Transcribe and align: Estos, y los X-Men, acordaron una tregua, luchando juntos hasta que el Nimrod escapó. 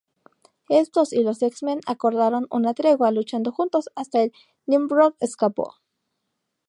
Estos, 0.69 1.13
y 1.13 1.21
los 1.21 1.43
X-Men, 1.43 1.79
acordaron 1.85 2.47
una 2.49 2.73
tregua, 2.73 3.11
luchando 3.11 3.51
juntos 3.51 3.91
hasta 3.95 4.17
que 4.17 4.23
el 4.23 4.33
Nimrod 4.65 5.13
escapó. 5.19 5.75